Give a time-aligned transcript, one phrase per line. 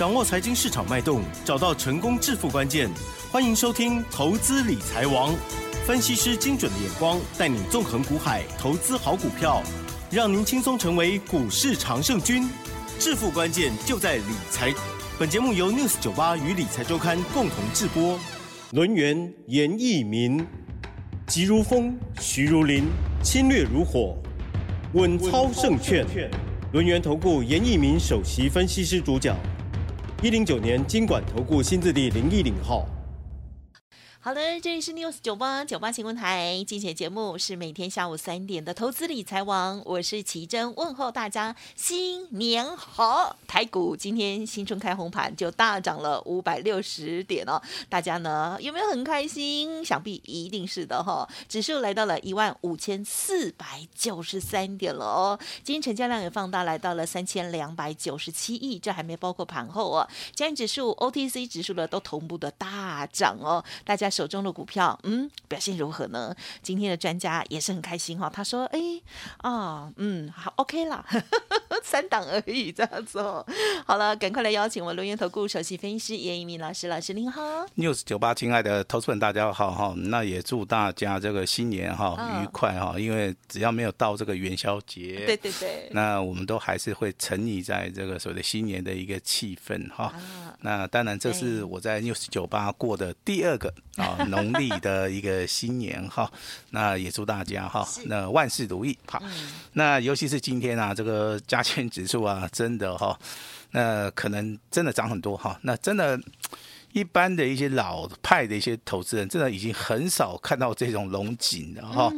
[0.00, 2.88] 掌握财经市场脉动，找到成功致富关键。
[3.30, 5.34] 欢迎收听《投资理财王》，
[5.84, 9.62] 分析师精准的眼光，带你纵横股海，投资好股票，
[10.10, 12.48] 让您轻松成为股市常胜军。
[12.98, 14.72] 致富关键就在理财。
[15.18, 18.18] 本节目由 News 九八与理财周刊共同制播。
[18.70, 20.42] 轮源严一民，
[21.26, 22.84] 急如风，徐如林，
[23.22, 24.16] 侵略如火，
[24.94, 26.06] 稳操胜券。
[26.72, 29.36] 轮源投顾严一民首席分析师主讲，
[30.22, 32.86] 一零九年金管投顾新字第零一零号。
[34.22, 43.34] 好的，这里是 News 九八九八新闻台，今天节目是每天下午三点的投资理财王，我是奇珍，问候大家新年好。
[43.48, 49.82] 台股今天新春开红盘就大涨了五百六十点哦，大家呢有没有很开心？
[49.82, 51.28] 想必一定是的哈、哦。
[51.48, 60.06] 指数来到了一万五千四百九十三点了哦，今天成交量也放大来到了三千两百九十七亿，这还没包括盘后哦。
[60.34, 64.09] 加权指数、OTC 指数呢都同步的大涨哦，大家。
[64.10, 66.34] 手中的股票，嗯，表现如何呢？
[66.62, 68.78] 今天的专家也是很开心哈、哦，他说：“哎，
[69.38, 71.04] 啊、哦，嗯，好，OK 啦，
[71.82, 73.46] 三档而已，这样子哦。
[73.86, 77.40] 好了，赶快来邀请我们轮源投顾首席分析师严一鸣老师，老师您好。
[77.76, 79.94] News 九八，亲爱的投资人，大家好哈。
[79.96, 90.06] 那也祝大家这个新年哈、哦、愉快哈，因为只要没有到这个元宵节，对对对，那我们都还是会沉溺在这个所谓的新年的一个气氛哈。
[90.06, 93.72] 啊、那当然，这是我在 News 九八过的第二个。
[94.00, 96.30] 啊， 农历的一个新年哈，
[96.70, 99.22] 那也祝大家哈，那万事如意哈。
[99.74, 103.18] 那尤其是今天啊，这个加权指数啊， 真的哈，
[103.72, 105.58] 那可能真的涨很多哈。
[105.62, 106.18] 那真的，
[106.92, 112.12] 一般的一些老派的一些投资人，真的已经很少看到这种龙井了哈。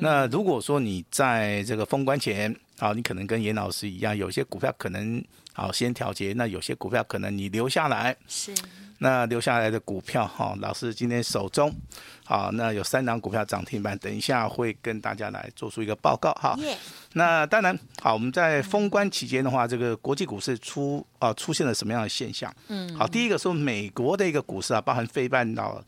[0.00, 8.52] 那如果说你在这个封关前啊，你可能跟严老师一样，有些股票可能好先调节，那有些股票可能你留下来是。
[9.02, 11.74] 那留下来的股票哈，老师今天手中，
[12.24, 16.56] 好，那有三档股票涨停板，等一下会跟大家来做出一个报告哈。
[17.14, 22.54] 那当然，好，我们在封关期间的话，这个国际股市出啊出现了什么样的现象？
[22.68, 25.82] 嗯，好，第一个说美国的一个股市啊，包含非半岛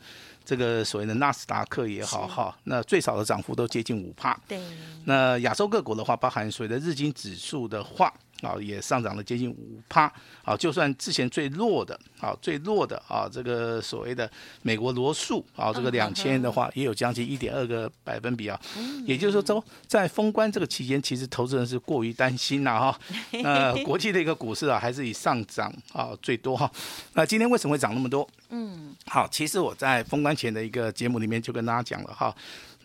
[0.45, 4.37] 这个所谓的纳斯达克也好哈，那最少的涨幅都接近五帕。
[4.49, 4.59] 对，
[5.05, 8.13] 那亚洲各国的话，包含所谓的日经指数的话。
[8.43, 10.13] 啊，也上涨了接近五趴。
[10.43, 14.31] 啊，就算之前最弱的，啊，最弱的啊，这个所谓的
[14.61, 18.61] 美国罗素啊，这个两千的话，也有将近一点二个百分比啊。
[19.07, 23.01] 也就是说，周在封关这个期间，其实投资人是过于担心了哈。
[23.43, 26.71] 那国际的一个股市啊，还是以上涨啊最多哈。
[27.15, 28.29] 那今天为什么会涨那么多？
[28.51, 32.35] 嗯，好，其实我在封关前的一个节目里面就跟大家讲了哈。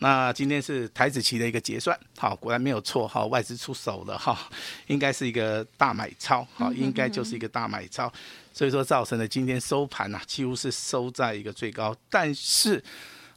[0.02, 4.48] 那今天是台子期的一个结算，好，果然没有错，哈，外资出手了，哈，
[4.86, 8.10] 应该是一个大买超，好，应该就是一个大买超，
[8.50, 11.94] 所以说造成了今天收盘呐，几乎是收在一个最高。
[12.08, 12.82] 但是，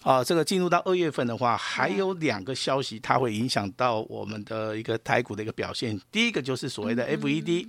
[0.03, 5.99] 啊，这个进入到二月份的话，还有两个消息，它会影响到我们的一个台股的一个表现。
[6.13, 7.67] 第一个就是所谓的 FED，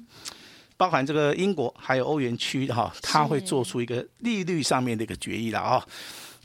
[0.76, 5.84] 包含这个英国还有欧元区哈，它会做出一个利率上面的一个决议了啊。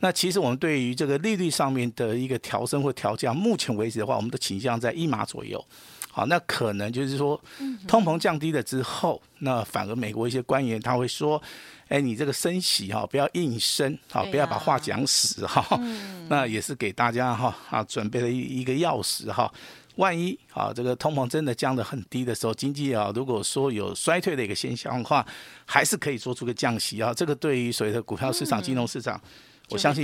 [0.01, 5.63] 那其实我们对于这个利率上面的一个调升或调降，目前为止的话，我们的倾向在一码左右。
[6.11, 7.39] 好，那可能就是说，
[7.87, 11.41] 通膨降低了之后，那反而美国一些官员他会说，
[11.87, 15.63] 哎，你这个升息哈，不要硬升，好，不要把话讲死哈。
[16.27, 19.51] 那也是给大家哈啊准备了一一个钥匙哈。
[19.97, 25.25] 万一啊这个通膨真的降得很低的时候，经济啊如果说有衰退的一个现象的话，
[25.65, 27.13] 还是可以做出个降息啊。
[27.13, 29.21] 这个对于所谓的股票市场、金融市场。
[29.69, 30.03] 我相信，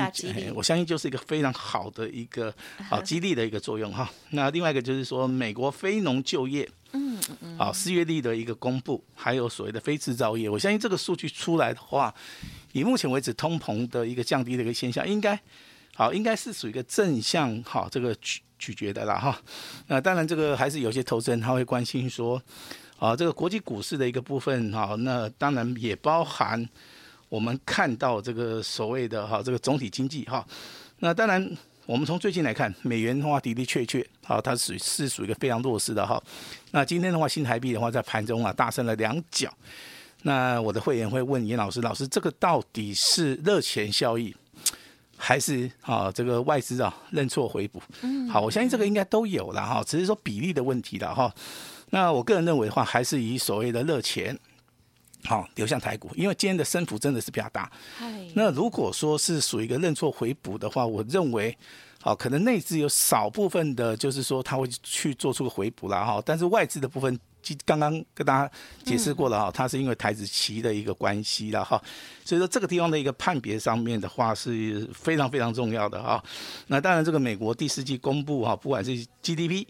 [0.54, 2.54] 我相信就是一个非常好的一个
[2.90, 4.10] 好激励的一个作用哈。
[4.30, 12.14] 那另外一个就是说，美国非农就业，嗯嗯，好，四月率的一个公布，还有所谓的非制造业，我相信这个数据出来的话，
[12.74, 15.40] 以目前为止通膨的一个降低的一个现象，应该
[15.96, 19.42] 好，应该是属于一个正向好这个取取决的啦哈。
[19.88, 22.42] 那当然，这个还是有些投资人他会关心说，
[23.00, 26.70] 啊，这个国际股市的一个部分哈，那当然也包含。
[27.36, 30.48] 我们看到这个所谓的哈，这个总体经济哈，
[31.00, 31.46] 那当然
[31.86, 36.22] 我们从最近来看，美元的话的的确确，啊，它属于是属于一个非常弱势的哈。
[36.72, 39.54] 那今天的话，新台币的话在盘中啊大升了两角。
[40.22, 44.34] 那我的会员会问严老师，老师这个到底是热钱效应，
[45.18, 47.84] 还是啊这个外资啊认错回补？
[48.02, 51.30] 嗯，好，我相信这个应该都有了哈，只是说比例的问题了哈。
[51.90, 54.40] 那我个人认为的话，还是以所谓的热钱。
[55.26, 57.72] 好，流向台股，因为今天的升幅真的是比较大。
[58.36, 61.58] 那如果说是属于一个认错回补的话，我认为，
[62.02, 66.22] 好，可能内资有少部分的，就是说他会去做出个回补了哈。
[66.26, 67.20] 但是外资的部分，
[67.66, 68.52] 刚刚跟大家
[68.84, 71.82] 解释过了哈，它是因为台子期的一个关系了哈，
[72.24, 76.24] 所以说这个地方的一个判别上面的话是非常非常重要的哈。
[76.68, 78.92] 那当然，这个美国第四季公布哈，不管是
[79.24, 79.66] GDP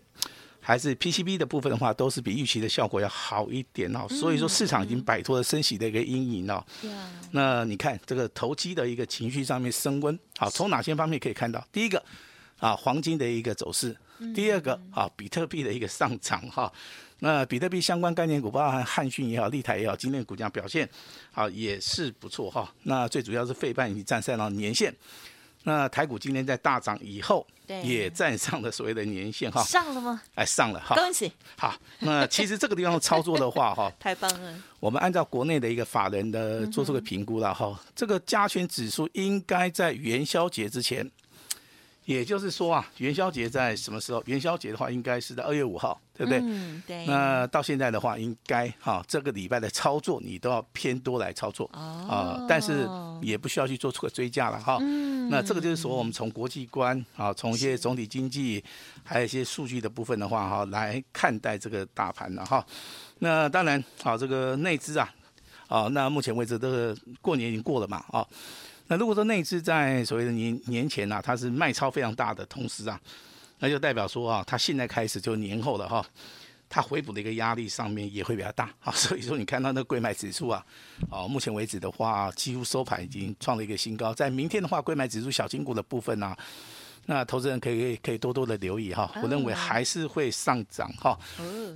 [0.65, 4.07] 还是 PCB 的部分的话，都是比预期的效果要好一点哦。
[4.09, 6.65] 所以说市场已经摆脱了升息的一个阴影了。
[7.29, 11.63] 那你看这个投机的一个情绪上面升温，好，从哪些方面可以看到？
[11.71, 12.03] 第一个
[12.57, 13.95] 啊，黄金的一个走势。
[14.33, 16.71] 第二个啊，比特币的一个上涨哈，
[17.19, 20.89] 那比特币相关概念股，包含汉讯也好、立台也好，今天股价表现
[21.31, 22.73] 好也是不错哈。
[22.83, 24.95] 那最主要是费半已经站上了年线，
[25.65, 27.45] 那台股今天在大涨以后，
[27.83, 29.63] 也站上了所谓的年线哈。
[29.63, 30.21] 上了吗？
[30.35, 30.95] 哎，上了哈。
[30.95, 31.31] 恭喜。
[31.57, 34.63] 好，那其实这个地方操作的话哈， 太棒了。
[34.79, 41.09] 我们按照国内的一个法人的做出个评估了哈，这个加权指数应该在元宵节之前。
[42.05, 44.21] 也就是说啊，元宵节在什么时候？
[44.27, 46.39] 元宵节的话，应该是在二月五号，对不对？
[46.43, 47.05] 嗯，对。
[47.07, 52.05] 那到现在的话，应该哈，这个礼拜的操作你都要偏多来操作哦。
[52.07, 52.87] 啊，但是
[53.21, 54.77] 也不需要去做出个追加了哈。
[54.81, 55.29] 嗯。
[55.29, 58.63] 那这个就是说，我们从国际观啊，从一些总体经济，
[59.03, 62.63] 还有一些数据的部分的话哈，来看待这个大盘了哈。
[63.17, 65.11] 那当然，好，这个内资啊，
[65.67, 68.23] 啊，那目前为止这个过年已经过了嘛，啊。
[68.87, 72.99] 那如果说内资在所谓的年年前啊，它是卖超非常大的同时啊，
[73.59, 76.05] 那就代表说啊，它现在开始就年后了哈，
[76.69, 80.63] 它回补的一个压力上面也会比较大啊， 所以说你看到那个柜买指数啊，
[81.09, 86.37] 啊，目前为止的话，几乎收盘已经创了一个新高，在明天的话，贵买指数小金股的部分呢、啊，
[87.07, 91.17] 那投资人可以可以多多的留意哈，我认为还是会上涨哈。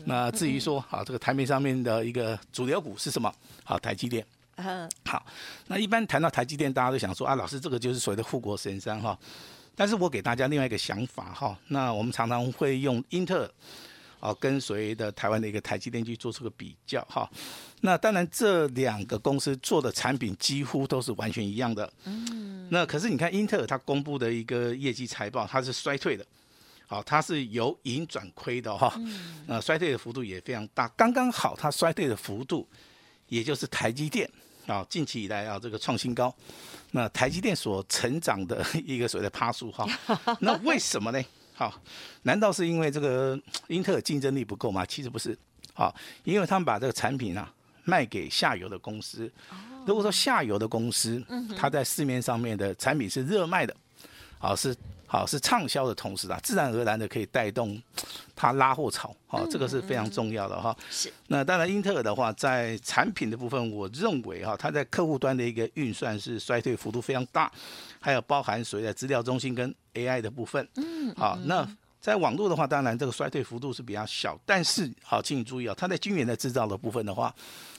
[0.05, 3.33] 那至于说啊，这个台面上面的一个主流股是什么？
[3.63, 4.23] 好，台积电。
[5.05, 5.25] 好，
[5.67, 9.17] 那一般谈到台积电，大家都想说啊，老师这个就是所谓的护国神山哈。
[9.75, 13.51] 但是我给大家另外一个想法哈，那我们常常会用英特尔
[14.19, 17.29] 啊跟所谓的台湾的一个台积电去做出个比较哈。
[17.79, 21.89] 那当然这两个公司做的产品几乎都是完全一样的。
[22.03, 22.67] 嗯。
[22.69, 26.25] 那可是你看英特尔它公布的一个业绩财报，它是衰退的，
[26.85, 28.91] 好，它是由盈转亏的哈。
[28.97, 29.45] 嗯。
[29.47, 32.67] 那衰退的幅度也非常大，刚刚好它衰退的幅度，
[33.27, 34.29] 也就是台积电。
[34.69, 36.33] 啊，近期以来啊，这个创新高，
[36.91, 39.87] 那台积电所成长的 一个所谓的趴数哈，
[40.39, 41.19] 那为什么呢？
[41.55, 41.73] 好，
[42.21, 43.37] 难道是因为这个
[43.67, 44.85] 英特尔竞争力不够吗？
[44.85, 45.35] 其实不是，
[45.73, 45.93] 好，
[46.23, 47.51] 因为他们把这个产品啊
[47.83, 49.31] 卖给下游的公司，
[49.87, 51.23] 如果说下游的公司，
[51.57, 53.75] 它在市面上面的产品是热卖的，
[54.37, 54.75] 好是。
[55.11, 57.81] 好，是畅销的同时啊，自然而然的可以带动
[58.35, 60.75] 它拉货潮，好，这个是非常重要的哈。
[60.91, 61.11] 是。
[61.29, 67.51] 那当然，英特尔的话，在产品的部分，我认为哈，它在客户端的一个运算是衰退幅度非常大，
[67.99, 70.67] 还有包含所谓的资料中心跟 AI 的部分。
[70.75, 71.11] 嗯。
[71.15, 71.67] 好，那
[71.99, 77.33] 在网络的话，当然这个衰退幅度是比较小，但是好，请你注意啊，它在晶圆的制造的部分的话，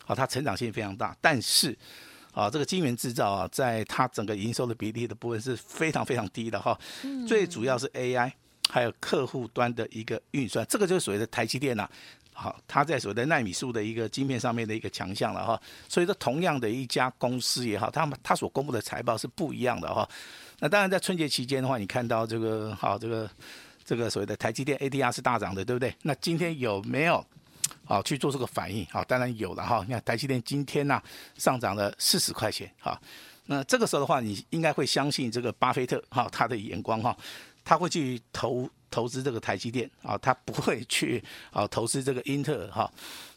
[0.04, 1.78] 好，它成长性非常大，但是。
[2.32, 6.78] 啊，这个晶圆制造啊，在它整个营收的比例的部分是非常非常低的哈。
[7.26, 8.30] 最主要是 AI，
[8.68, 11.88] 还有客户端的一个运算，这个就是所谓的台积电呐。
[12.32, 15.60] 好，它在所谓的纳米数的一个晶片上面的一个强项了哈。
[15.88, 20.08] 所以说，同样的一家公司也好，他们它所公布的财报是不一样的哈。
[20.60, 23.28] 那当然，在春节期间的话，你看到这个好，这个
[23.84, 25.94] 这个所谓的台积电 ADR 是大涨的，对不对？
[26.02, 27.26] 那今天有没有？
[27.90, 29.82] 好，去做这个反应，好，当然有了哈。
[29.84, 31.02] 你看台积电今天呢
[31.37, 32.97] 上涨了四十块钱，哈，
[33.47, 37.16] 那这个时候的话，你应该会相信这个巴菲特哈他的眼光哈，
[37.64, 41.20] 他会去投投资这个台积电啊，他不会去
[41.50, 42.88] 啊投资这个英特尔哈。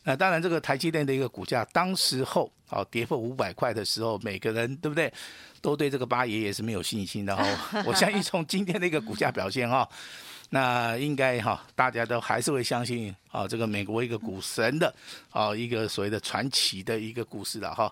[0.03, 5.11] 那当然，这个台积电的一个股价，当时候啊跌破五百块的时候，每个人对不对，
[5.61, 7.43] 都对这个八爷爷是没有信心的哈。
[7.87, 9.89] 我相信从今天的一个股价表现哈。
[10.53, 14.93] 那应该哈，大家都还是会相信啊，这个美国一个股神的
[15.31, 17.91] 啊一个所谓的传奇的一个故事了哈。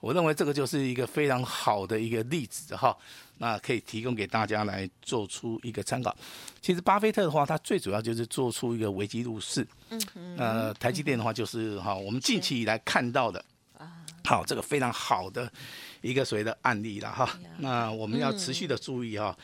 [0.00, 2.94] 我认为这个就是一个非常好的一个例子哈，
[3.38, 6.14] 那可以提供给大家来做出一个参考。
[6.60, 9.66] 其实巴菲特的话，他最主要就是做出一个危机入市。
[9.88, 10.36] 嗯嗯。
[10.36, 13.42] 呃，台积电的话就是哈，我们近期以来看到的，
[14.24, 15.50] 好这个非常好的。
[16.04, 17.26] 一个所谓的案例了哈，
[17.58, 19.34] 那我们要持续的注意哈。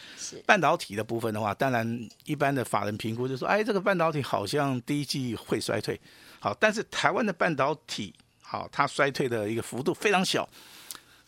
[0.44, 5.98] 半导体的部分的话，当然一般的法人评估就说，哎，这个半导体好像第一季会衰退，
[6.38, 8.12] 好，但是台湾的半导体
[8.42, 10.46] 好，它衰退的一个幅度非常小，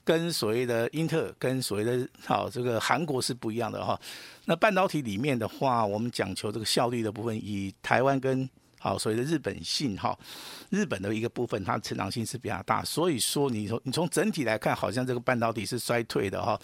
[0.05, 3.99] 跟所谓的英特尔跟所谓的好这个韩国是不一样的哈。
[4.45, 8.47] 那半导体里面的话，我们讲求这个效率的部分，以台湾跟
[8.83, 10.19] 好，所谓的日本性哈，
[10.69, 16.61] 日本的一个部分，它成长性是比较大，所以说你从你从整体来看，好像这个半导体是衰退的哈，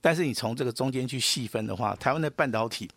[0.00, 2.90] 但是你从这个中间去细分的话，台湾的半导体，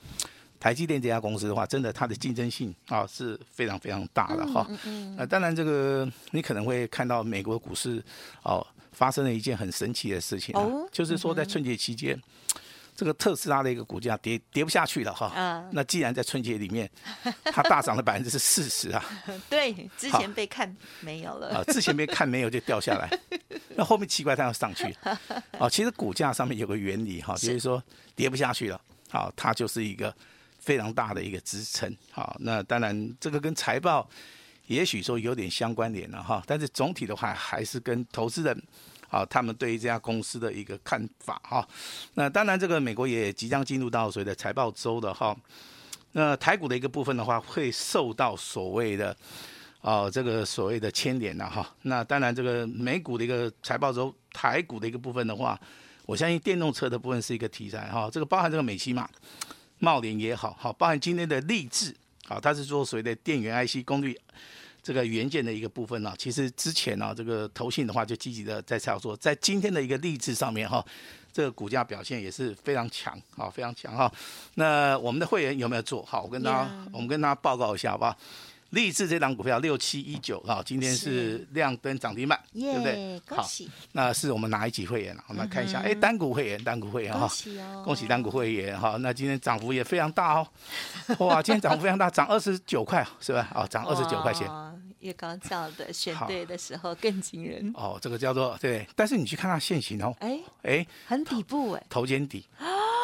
[0.59, 4.65] 台积电这家公司的话，真的它的竞争性啊是非常非常大的哈。
[4.67, 5.15] 嗯嗯。
[5.15, 8.03] 那当然，这个你可能会看到美国股市
[8.41, 12.19] 哦发生了一件很神奇的事情，哦，就是说在春节期间。
[12.95, 16.89] 这个特斯拉的一个股价跌跌不下去了哈，嗯、那既然在春节里面，
[17.43, 19.03] 它大涨了百分之四十啊，
[19.49, 23.09] 对，之前被看没有了，啊，之前被看没有就掉下来，
[23.75, 24.95] 那后面奇怪它要上去，
[25.59, 27.83] 哦，其实股价上面有个原理哈，就是说
[28.15, 30.15] 跌不下去了，好，它就是一个
[30.59, 34.09] 非常大的一个支撑，好，那当然这个跟财报
[34.67, 38.63] 也许说有点相关联了哈，但是总体的话还是跟投资人。
[39.09, 41.67] 啊，他们对于这家公司的一个看法哈，
[42.15, 45.35] 那当然这个美国也即将进入到所谓的财报周的哈，
[46.13, 49.15] 那台股的一个部分的话，会受到所谓的
[49.81, 55.59] 啊这个所谓的牵连的哈，那当然这个美股的一个财报周，台股的一个部分的话，
[56.05, 59.09] 我相信电动车的部分是一个题材哈，这个包含这个美琪玛、
[59.79, 61.95] 贸联也好，好包含今天的力智，
[62.27, 64.19] 好，它是做所谓的电源 IC 功率。
[64.85, 70.85] 这个元件的一个部分呢，其实之前呢，这个投信的话就积极的在操作，在今天的一个励志上面哈，
[71.33, 74.11] 这个股价表现也是非常强啊，非常强哈。
[74.53, 76.21] 那我们的会员有没有做好？
[76.21, 78.15] 我跟大家，我们跟大家报告一下好不好？
[78.75, 83.19] 励志这档股票六七一九哈，今天是亮灯涨停板，对不对？
[83.27, 83.47] 好，
[83.93, 85.17] 那是我们哪一级会员？
[85.27, 87.27] 我们来看一下，哎，单股会员，单股会员哈，
[87.85, 88.97] 恭喜单股会员哈。
[88.99, 90.47] 那今天涨幅也非常大哦，
[91.19, 93.49] 哇，今天涨幅非常大，涨二十九块是吧？
[93.55, 94.47] 哦，涨二十九块钱。
[94.99, 102.43] 越高叫的选对的时候更惊人哦，这个叫做对，但是你去看它线形哦，哎哎，很底部哎，头肩底，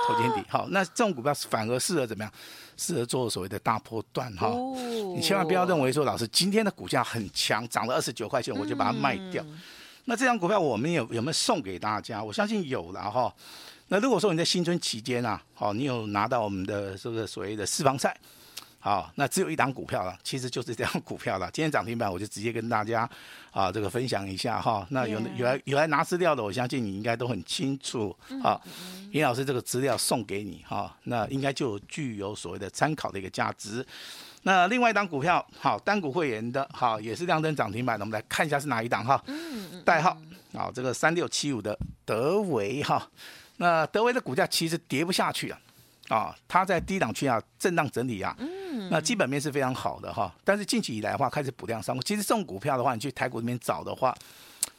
[0.07, 2.33] 头肩底，好，那这种股票反而适合怎么样？
[2.77, 4.75] 适合做所谓的大波段哈，哦、
[5.15, 9.43] 你千万不要认为说老师今天的股价很强，涨了二十九块钱，我就把它卖掉。
[9.43, 9.61] 嗯、
[10.05, 12.23] 那这张股票我们有有没有送给大家？
[12.23, 13.31] 我相信有了哈。
[13.89, 18.15] 那如果说你在新春期间啊，好，你有拿到我们的这个所谓的私房菜。
[18.83, 21.47] 好，那只有一档股票了，其实就是这档股票了。
[21.53, 23.07] 今天涨停板，我就直接跟大家
[23.51, 24.83] 啊这个分享一下哈。
[24.89, 28.13] 那有有来有来拿资料的，我相信你应该都很清楚。
[28.41, 28.59] 好，
[29.11, 33.85] 严老师这个资料送给你哈，那应该就具有所谓的参考的一个价值。
[34.41, 39.23] 那另外一档股票，好，单股会员的，好，也是亮灯涨停板的，我们来看一下是哪一档哈。
[39.85, 40.17] 代号，
[40.53, 43.07] 好，这个三六七五的德维哈。
[43.57, 45.59] 那德维的股价其实跌不下去啊。
[46.09, 48.50] 啊，它在低档区啊震荡整理啊，嗯，
[48.89, 50.33] 那基本面是非常好的哈。
[50.43, 52.03] 但是近期以来的话，开始补量上攻。
[52.03, 54.15] 其实这种股票的话，你去台股里面找的话，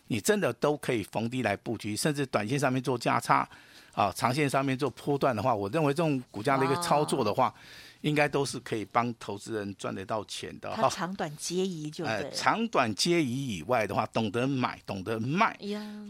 [0.08, 3.48] 你真的都可以逢低来布局，甚至短线上面做价差，
[3.94, 7.54] 啊，长线上面做波段的话，我认为这种股价的一个操作的话。
[8.02, 10.88] 应该都是可以帮投资人赚得到钱的哈。
[10.90, 12.28] 长短皆宜就对。
[12.34, 15.56] 长短皆宜以外的话，懂得买，懂得卖，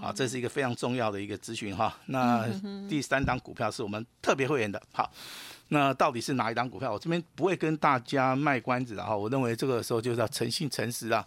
[0.00, 1.94] 啊，这是一个非常重要的一个资讯哈。
[2.06, 2.48] 那
[2.88, 5.12] 第三档股票是我们特别会员的，好，
[5.72, 6.92] 那到底是哪一档股票？
[6.92, 9.16] 我这边不会跟大家卖关子的哈。
[9.16, 11.26] 我认为这个时候就是要诚信诚实啊，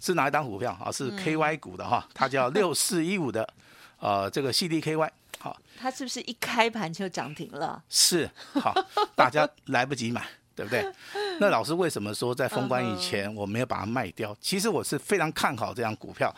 [0.00, 0.90] 是哪一档股票啊？
[0.90, 3.46] 是 KY 股的哈，它叫 六四一五的，
[4.00, 5.10] 呃，这个 CDKY。
[5.38, 7.82] 好，它是不是一开盘就涨停了？
[7.90, 8.74] 是，好，
[9.14, 10.90] 大家来不及买，对不对？
[11.38, 14.34] 那老师为什么说在封关以前我没有把它卖掉？
[14.40, 16.34] 其实我是非常看好这张股票，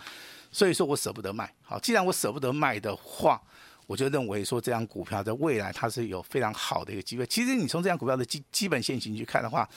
[0.51, 1.49] 所以说我舍不得卖。
[1.63, 3.41] 好，既然我舍不得卖的话，
[3.87, 7.27] 我就认为说这张股票在未来它是有非常好的一个机会。
[7.27, 9.69] 其实你从这张股票的基基本线型去看的话，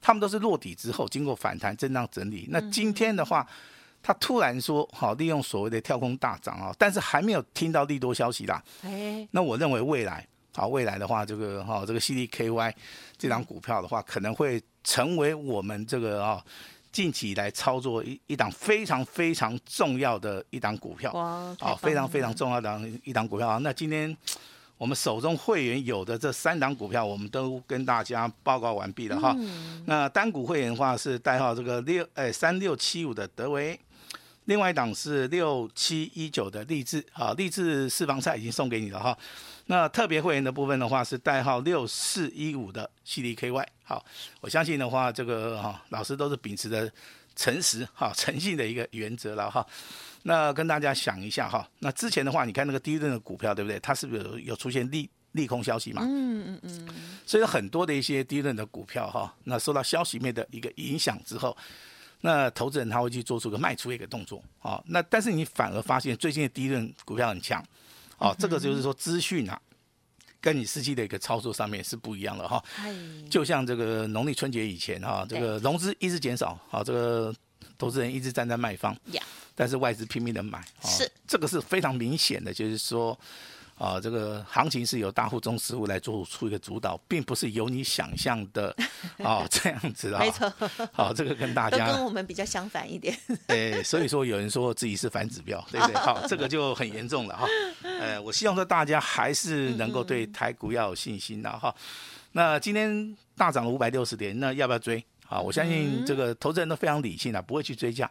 [0.00, 2.46] 他们都是落底之后经过反弹震荡整理。
[2.50, 3.46] 那今天的话。
[4.06, 8.62] 它突然说：“好，利用所谓的跳空大涨啊，但是还没有听到利多消息啦。
[8.82, 12.74] 哎，那我认为未来，好，未来的话，这个哈，这个 CDKY
[13.16, 16.44] 这张股票的话，可能会成为我们这个啊
[16.94, 21.12] 近期以来操作一一档非常非常重要的一档股票。
[21.12, 23.58] 哇，好，非常非常重要的一档股票啊。
[23.58, 24.16] 那今天
[24.78, 29.34] 我们手中会员有的这三档股票，我们都跟大家报告完毕了哈。
[29.36, 33.76] 嗯、那单股会员的话是代号这个六哎三六七五的德微。
[34.46, 39.16] 另外一档是六七一九的励志，好，励志私房菜已经送给你了哈。
[39.66, 44.04] 那特别会员的部分的话是代号六四一五的 CDKY，好，
[44.42, 46.92] 我相信的话，这个哈老师都是秉持着
[47.34, 49.66] 诚实哈诚信的一个原则了哈。
[50.24, 53.80] 那跟大家想一下哈，那之前的话，你看那个第一轮的股票对不对？
[53.80, 56.02] 它是不是有有出现利利空消息嘛？
[56.04, 56.88] 嗯嗯嗯。
[57.24, 61.56] 所以很多的一些第一轮的股票哈，那受到消息面的一个影响之后。
[62.26, 67.62] 那投资人他会去做出个卖出一个动作，哦，那但是你反而发现最近的第一轮股票很强，
[68.16, 69.60] 哦，这个就是说资讯啊，
[70.40, 72.64] 跟你实际的一个操作上面是不一样的哈。
[73.28, 77.34] 就像这个农历春节以前哈，这个融资一直减少，好，这个
[77.76, 78.96] 投资人一直站在卖方，
[79.54, 83.18] 但是外资拼命的买，是这个是非常明显的，就是说。
[83.76, 88.74] 啊，这个行情是由大户、中实户来做出一个主导，并不是由你想象的
[89.22, 90.20] 啊这样子啊。
[90.20, 90.52] 没错。
[90.92, 93.18] 好，这个跟大家跟我们比较相反一点。
[93.48, 95.96] 哎，所以说有人说自己是反指标，对不对？
[96.00, 97.46] 好，这个就很严重了哈。
[97.82, 101.74] 呃，我希望说大家还是能够对台股要有信心的哈。
[102.32, 105.04] 那今天大涨了五百六十点，那要不要追？
[105.28, 108.08] 啊，我相信这个投资人都非常理性的，不会去追价。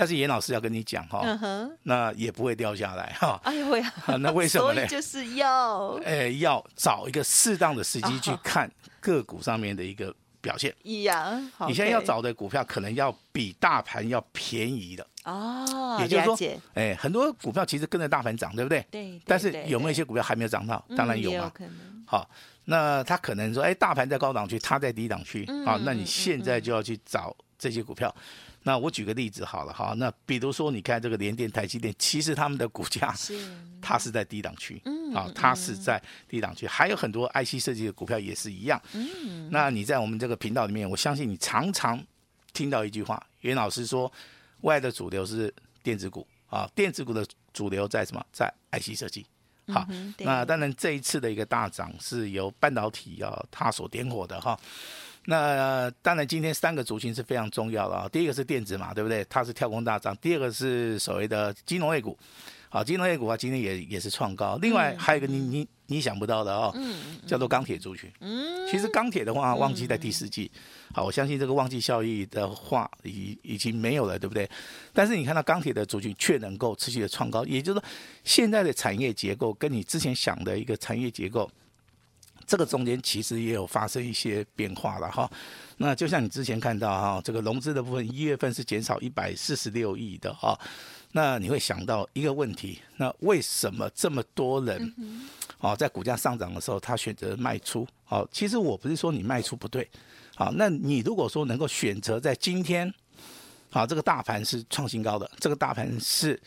[0.00, 3.38] 但是严老师要跟你讲哈，嗯、那也不会掉下来哈。
[3.44, 3.82] 哎呦喂，
[4.20, 4.86] 那为什么呢？
[4.86, 10.74] 就是要，哎，要找一个适当的时机去看个股上面的一个表现。
[10.84, 11.38] 一样，
[11.68, 15.98] 你现在要找的股票可能要比大盘要便宜的哦。
[16.00, 16.38] 也就是说，
[16.72, 18.82] 哎，很多股票其实跟着大盘涨，对不对？
[18.90, 19.20] 对。
[19.26, 20.82] 但是有没有一些股票还没有涨到？
[20.96, 21.52] 当然有嘛。
[22.06, 22.26] 好，
[22.64, 28.14] 那他可能说，哎，大盘在高档区，他在低档区，好，那你现在就要去找这些股票。
[28.62, 33.38] 那我举个例子好了哈，那比如说你看这个联电、台积电，其实他们的股价是。
[33.82, 35.98] 它是在低档区，嗯，啊，它是在
[36.28, 41.98] 低档区，还有很多 IC 设计的股票也是一样，嗯，那你在我们这个频道里面，我相信你常常
[42.52, 44.12] 听到一句话，袁老师说，
[44.60, 45.50] 外的主流是
[45.82, 48.22] 电子股啊，电子股的主流在什么？
[48.30, 49.24] 在 IC 设计，
[49.68, 49.88] 好，
[50.18, 54.60] 那当然这一次的一个大涨是由半导体啊它所点火的哈。
[55.30, 58.08] 那当然，今天三个族群是非常重要的啊。
[58.08, 59.24] 第一个是电子嘛，对不对？
[59.30, 60.16] 它是跳空大涨。
[60.16, 62.18] 第二个是所谓的金融类股，
[62.68, 64.58] 好，金融类股啊，今天也也是创高。
[64.60, 66.74] 另外还有一个你你你想不到的哦，
[67.28, 68.10] 叫做钢铁族群。
[68.18, 70.50] 嗯，其实钢铁的话，旺季在第四季，
[70.92, 74.50] 好，我相信这个旺季效益的话，已已经没有了，对不对？
[74.92, 77.86] 但是你看到钢铁的族群却能够持续的创高，也就是说，
[78.24, 81.48] 现在的产业结构跟你之前想的一个产业结构。
[82.46, 85.30] 这个中间其实也有发生一些变化了哈，
[85.76, 90.58] 那就像你之前看到哈，这个融资的部分一月份是减少一百四十六亿的哈，
[91.12, 94.94] 那你会想到一个问题，那为什么这么多人
[95.58, 97.86] 哦在股价上涨的时候他选择卖出？
[98.04, 99.88] 好，其实我不是说你卖出不对，
[100.34, 102.92] 好，那你如果说能够选择在今天，
[103.70, 106.40] 好，这个大盘是创新高的，这个大盘是。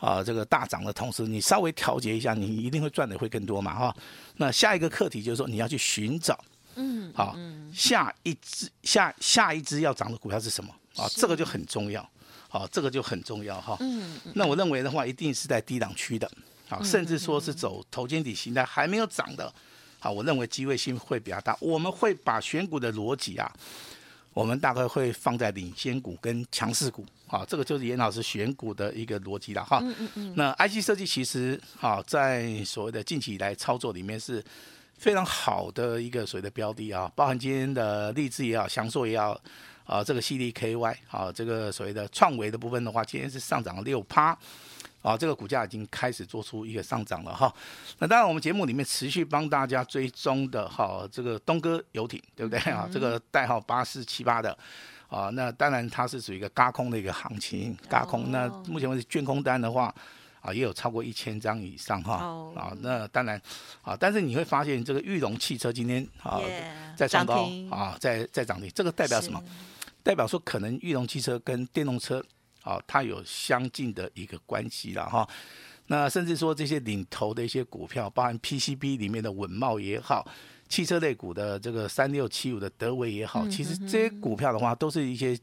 [0.00, 3.96] 啊，这个大涨的同时，你稍微调节一下，你一定会赚的会更多嘛，哈。
[4.36, 6.42] 那下一个课题就是说，你要去寻找，
[6.76, 7.36] 嗯，好，
[7.72, 10.74] 下一只下下一只要涨的股票是什么？
[10.96, 12.08] 啊，这个就很重要，
[12.48, 13.76] 好，这个就很重要哈。
[13.80, 16.30] 嗯，那我认为的话，一定是在低档区的，
[16.66, 19.52] 好，甚至说是走头肩底形态还没有涨的，
[19.98, 21.54] 好，我认为机会性会比较大。
[21.60, 23.52] 我们会把选股的逻辑啊。
[24.32, 29.78] 我们大概会放在领先股跟强势股，好，这个就是严老师选股的一个逻辑了哈。
[29.84, 30.34] 嗯嗯嗯。
[30.36, 34.44] 那 IC 设计其实啊，在所谓的近期以来操作里面是
[34.98, 39.40] 非常好的一个所谓的标的啊，包含今天的力智也好，翔硕也好，
[39.84, 44.36] 啊，这个 CDKY 啊，这个所谓的创维的部分的话，今天是上涨了六趴。
[45.02, 47.52] 啊，这个股价已经开始做出一个上涨了哈。
[47.98, 52.86] 那当然，我们节目里面持续帮大家追踪的哈，这个东哥游艇，对不对啊？
[52.92, 54.56] 这个代号八四七八的
[55.08, 58.30] 啊，那当然它是属于一个嘎空的一个行情，嘎空。
[58.30, 59.94] 那目前为止，卷空单的话
[60.42, 62.16] 啊，也有超过一千张以上哈。
[62.54, 63.40] 啊，那当然
[63.80, 66.38] 啊，但是你会发现这个玉龙汽车今天啊
[66.94, 69.42] 在创高啊，在在涨停，这个代表什么？
[70.02, 72.22] 代表说可能玉龙汽车跟电动车。
[72.62, 75.28] 好，它有相近的一个关系了哈。
[75.86, 80.24] 那甚至说这些领头的一些股票，包含 PCB 里面的稳茂也好，
[80.68, 85.36] 汽车类股的这个三六七五的德维也好，其实这些股票的话，都是一些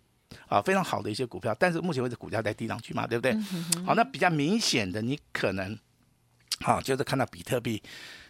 [0.47, 1.53] 啊非常好的一些股票。
[1.59, 3.35] 但是目前为止股价在低档区嘛，对不对？
[3.85, 5.77] 好，那比较明显的，你可能
[6.61, 7.83] 好就是看到比特币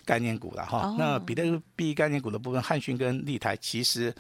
[0.04, 0.96] 概念股了哈。
[0.98, 4.12] 那比特币概念股的部分，汉讯跟立台其实。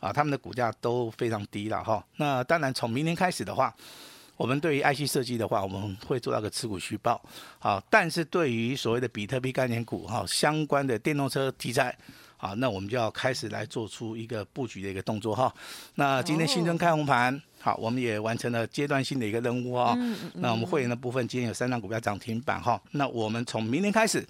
[0.00, 2.04] 啊，他们的股价都非常低了哈。
[2.16, 3.74] 那当然，从明天开始的话，
[4.36, 7.20] 我们对于 IC 设计的话，我们会做到个持股续报。
[7.58, 11.96] 好，但是对于所谓的比特币概念股哈，相关的电动车题材，
[12.36, 15.52] 好，那我们就要开始来做出一个布局的一个动作哈。
[15.96, 19.98] 那今天新增开红盘，好，我们也完成了阶段性的一个任务哈。
[20.34, 22.80] 那我们会员的部分，今天有三张股票涨停板哈。
[22.92, 24.24] 那我们从明天开始。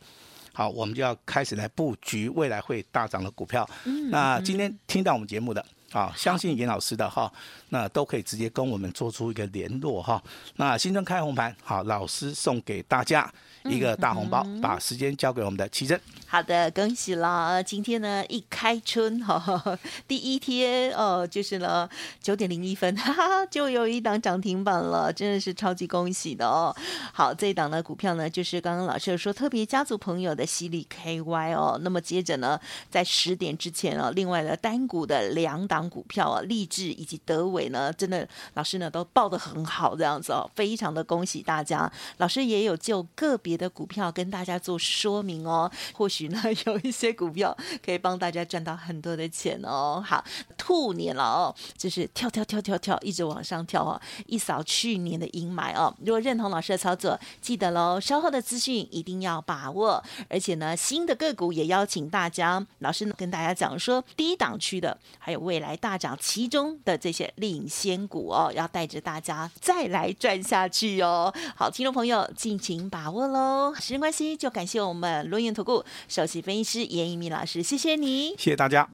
[0.59, 3.64] 好，我们就要开始来布局未来会大涨的股票。
[3.85, 7.33] 嗯，那今天听到我们节目的啊，相信严老师的哈，
[7.70, 10.22] 那都可以直接跟我们做出一个联络哈。
[10.57, 13.31] 那新春开红盘，好，老师送给大家
[13.64, 15.98] 一个大红包，把时间交给我们的奇珍。
[16.27, 17.62] 好的，恭喜了！
[17.62, 21.88] 今天呢，一开春哈， 第一天哦，就是呢
[22.20, 26.74] 九点零一分，哈 哈，就有一档涨停板了，真的是超级恭喜的哦。
[27.14, 31.79] 好，这一档的股票呢，就是刚刚老师有说特别家族朋友的犀利 KY 哦。
[31.83, 41.91] 那么接着呢，在十点之前哦，另外的单股的两档档股票啊，立志以及德伟呢，真的老师呢都报得很好，这样子哦，非常的恭喜大家。
[42.17, 50.03] 老师也有就个别的股票跟大家做说明哦，或许呢 有一些股票可以帮大家赚到很多的钱哦。
[50.05, 50.25] 好，
[50.57, 55.95] 兔年了哦，就是跳跳跳跳跳，一直往上跳哦，一扫去年的阴霾哦。
[56.01, 71.33] 如果认同老师的操作，记得喽，稍后的资讯一定要把握，而且呢，新的个股也邀请大家，老师跟大家讲说，低档区的还有未来大涨其中的这些领先股哦，要带着大家再来赚下去哦。
[71.57, 73.75] 好，听众朋友尽情把握喽。
[73.75, 78.89] 时间关系，就感谢我们伦元投顾首席分析师严一鸣老师，谢谢你，谢谢大家。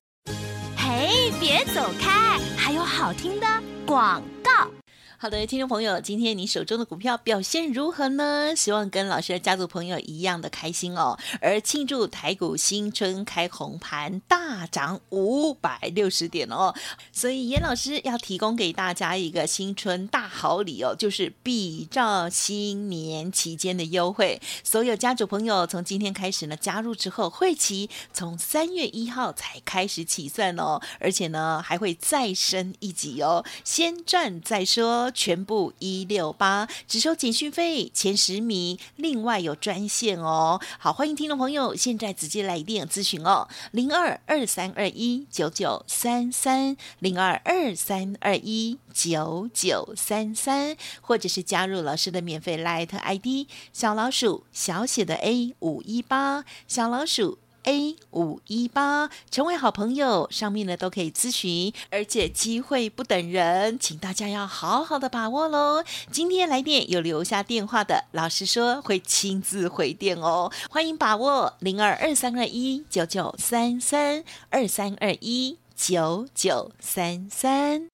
[0.76, 3.46] 嘿，别走开，还有好听的
[3.86, 4.70] 广告。
[5.16, 8.54] 好的，听众朋友，今天你手中的股票表现如何呢？
[8.54, 11.16] 希望跟老师的家族朋友一样的开心哦。
[11.40, 16.74] 而庆祝台股新春开红盘，大涨五百六十点哦。
[17.12, 24.42] 所以严老师要提供给大家一个新春大好礼哦，就是比照新年期间的优惠。
[24.64, 35.04] 所有家族朋友从今天开始呢，加入之后，会期从三月一号才开始起算哦，而且呢还会再升一级哦，先赚再说。
[35.14, 40.60] 全部一六八，只收简讯费，前十名另外有专线哦。
[40.78, 57.38] 好，欢迎听众朋友现在直接来电咨询哦，零二二三二一九九三三零二二三二一九九三三，或者是加入老师的免费 Light ID 小老鼠小写的 A 五一八小老鼠。
[57.64, 65.84] A 五一八，成为好朋友，上面呢都可以咨询，而且机会不等人，请大家要好好的把握喽。
[66.10, 77.93] 今天来电有留下电话的，老师说会亲自回电哦，欢迎把握零二二三二一九九三三二三二一九九三三。